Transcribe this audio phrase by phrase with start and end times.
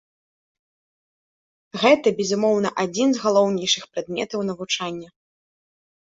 [1.83, 5.09] Гэта, безумоўна, адзін з галоўнейшых прадметаў навучання.